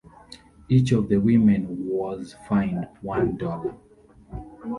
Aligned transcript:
Each 0.67 0.91
of 0.93 1.09
the 1.09 1.17
women 1.17 1.67
was 1.87 2.35
fined 2.49 2.87
one 3.01 3.37
dollar. 3.37 3.75